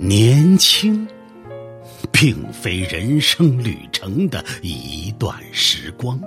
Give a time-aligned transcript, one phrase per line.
[0.00, 1.08] 年轻，
[2.12, 6.20] 并非人生旅程的一段时光，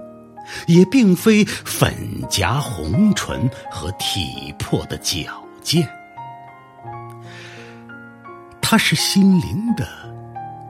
[0.68, 1.96] 也并非粉
[2.30, 5.88] 颊红唇和体魄的矫健，
[8.62, 9.88] 它是心灵的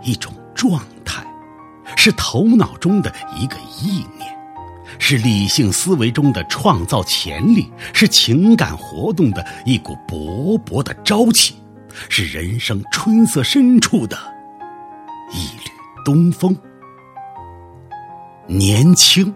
[0.04, 1.26] 一种状态，
[1.98, 4.32] 是头脑中的一个意念，
[5.00, 11.56] 是理性思维中的创造潜力，是情感活动的一股勃勃的朝气。
[12.10, 14.18] 是人生春色深处的
[15.32, 15.72] 一缕
[16.04, 16.56] 东风。
[18.48, 19.34] 年轻，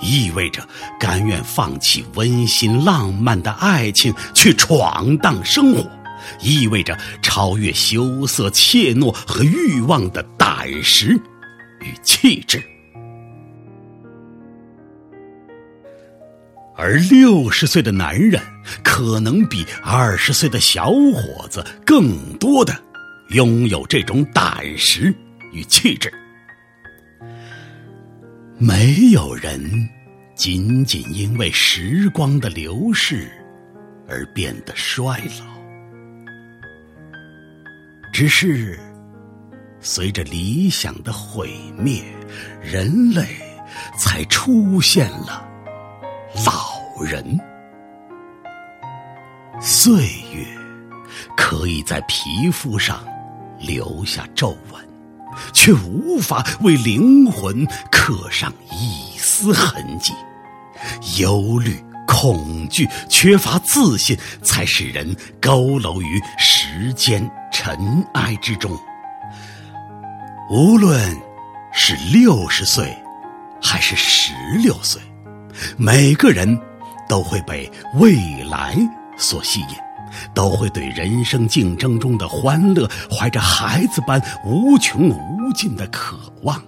[0.00, 0.66] 意味着
[0.98, 5.82] 甘愿放弃温馨浪漫的爱情，去闯荡生活；
[6.40, 11.14] 意味着超越羞涩怯懦和欲望的胆识
[11.80, 12.62] 与气质。
[16.76, 18.40] 而六十岁的男人，
[18.84, 22.78] 可能比二十岁的小伙子更多的
[23.30, 25.12] 拥有这种胆识
[25.52, 26.12] 与气质。
[28.58, 29.58] 没有人
[30.34, 33.26] 仅仅因为时光的流逝
[34.06, 35.46] 而变得衰老，
[38.12, 38.78] 只是
[39.80, 42.02] 随着理想的毁灭，
[42.62, 43.26] 人类
[43.98, 45.55] 才出现了。
[47.04, 47.38] 人，
[49.60, 49.94] 岁
[50.32, 50.46] 月
[51.36, 53.04] 可以在皮肤上
[53.58, 54.88] 留下皱纹，
[55.52, 60.12] 却无法为灵魂刻上一丝痕迹。
[61.18, 68.70] 忧虑、恐惧、缺乏自信，才使人佝偻于时间尘埃之中。
[70.50, 71.16] 无论
[71.72, 72.96] 是六十岁，
[73.60, 75.00] 还是十六岁。
[75.76, 76.60] 每个人
[77.08, 78.76] 都会被未来
[79.16, 79.68] 所吸引，
[80.34, 86.62] 都会对人生竞争中的欢乐怀着孩子般无穷无尽的渴望。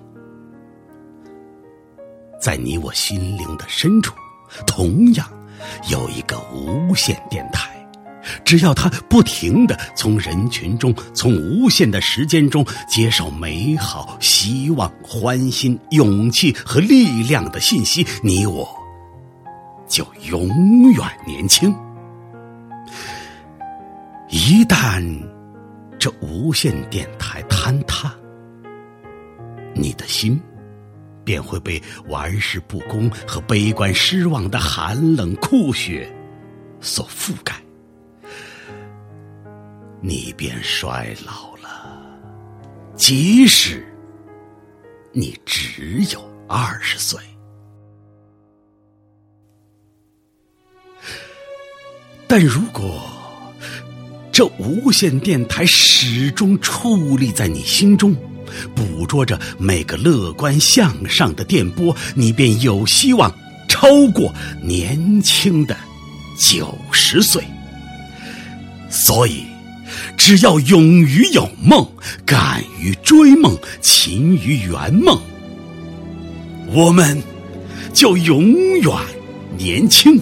[2.40, 4.14] 在你我心灵的深处，
[4.66, 5.28] 同样
[5.90, 7.68] 有一个无线电台。
[8.44, 18.77] 只要它不停的从人群中、从无限的时间中接受美好、希望、欢欣、勇气和力量的信息，你我。
[19.88, 21.74] 就永远年轻。
[24.28, 25.02] 一旦
[25.98, 28.14] 这无线电台坍塌，
[29.74, 30.40] 你的心
[31.24, 36.10] 便会被玩世不恭和悲观失望的寒冷酷雪
[36.80, 37.54] 所覆盖，
[40.00, 41.98] 你便衰老了。
[42.94, 43.86] 即使
[45.12, 47.18] 你只有二十岁。
[52.28, 53.10] 但如果
[54.30, 58.14] 这无线电台始终矗立在你心中，
[58.74, 63.34] 捕捉着每个乐观向上的电波，你便有希望
[63.66, 65.74] 超过年轻的
[66.38, 67.42] 九十岁。
[68.90, 69.44] 所以，
[70.16, 71.84] 只要勇于有梦，
[72.26, 75.18] 敢于追梦，勤于圆梦，
[76.72, 77.20] 我们
[77.94, 78.92] 就永远
[79.56, 80.20] 年轻。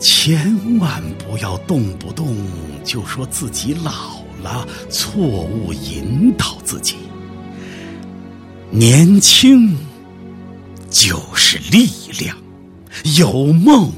[0.00, 2.36] 千万不要动不动
[2.84, 6.96] 就说自己老了，错误引导自己。
[8.70, 9.76] 年轻
[10.90, 11.88] 就是力
[12.20, 12.36] 量，
[13.16, 13.90] 有梦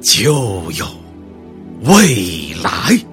[0.00, 0.86] 就有
[1.82, 3.11] 未来。